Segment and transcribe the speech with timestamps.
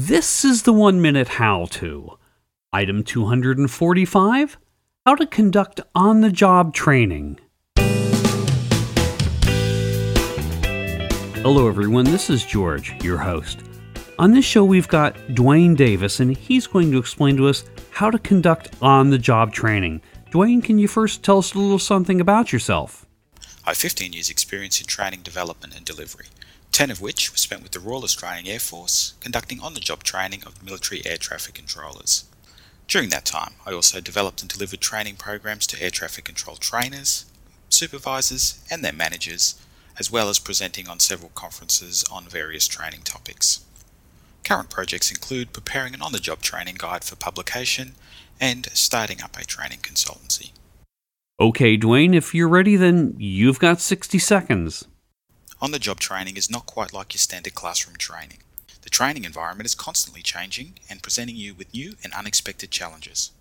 [0.00, 2.18] This is the one minute how to.
[2.72, 4.56] Item 245
[5.04, 7.40] How to conduct on the job training.
[11.42, 12.04] Hello, everyone.
[12.04, 13.64] This is George, your host.
[14.20, 18.08] On this show, we've got Duane Davis, and he's going to explain to us how
[18.08, 20.00] to conduct on the job training.
[20.30, 23.04] Duane, can you first tell us a little something about yourself?
[23.64, 26.26] I have 15 years' experience in training, development, and delivery,
[26.72, 30.04] 10 of which were spent with the Royal Australian Air Force, conducting on the job
[30.04, 32.24] training of military air traffic controllers.
[32.86, 37.26] During that time, I also developed and delivered training programs to air traffic control trainers,
[37.68, 39.60] supervisors, and their managers,
[39.98, 43.60] as well as presenting on several conferences on various training topics.
[44.44, 47.94] Current projects include preparing an on the job training guide for publication
[48.40, 50.52] and starting up a training consultancy.
[51.40, 54.86] Okay, Duane, if you're ready, then you've got 60 seconds.
[55.60, 58.38] On the job training is not quite like your standard classroom training.
[58.82, 63.32] The training environment is constantly changing and presenting you with new and unexpected challenges.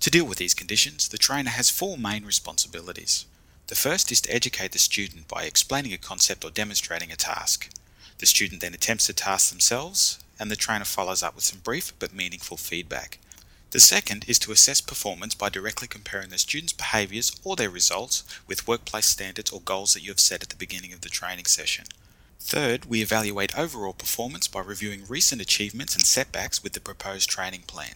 [0.00, 3.24] To deal with these conditions, the trainer has four main responsibilities.
[3.68, 7.70] The first is to educate the student by explaining a concept or demonstrating a task.
[8.18, 11.92] The student then attempts the task themselves, and the trainer follows up with some brief
[12.00, 13.18] but meaningful feedback.
[13.70, 18.24] The second is to assess performance by directly comparing the student's behaviours or their results
[18.48, 21.44] with workplace standards or goals that you have set at the beginning of the training
[21.44, 21.84] session.
[22.40, 27.62] Third, we evaluate overall performance by reviewing recent achievements and setbacks with the proposed training
[27.68, 27.94] plan.